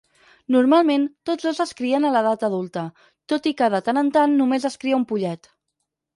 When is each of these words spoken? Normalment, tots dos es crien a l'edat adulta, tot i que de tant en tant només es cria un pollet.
Normalment, 0.53 1.03
tots 1.29 1.45
dos 1.49 1.59
es 1.65 1.73
crien 1.81 2.07
a 2.07 2.11
l'edat 2.15 2.47
adulta, 2.47 2.87
tot 3.35 3.51
i 3.53 3.55
que 3.61 3.69
de 3.75 3.83
tant 3.91 4.03
en 4.05 4.11
tant 4.19 4.35
només 4.43 4.69
es 4.73 4.81
cria 4.87 5.01
un 5.03 5.07
pollet. 5.15 5.55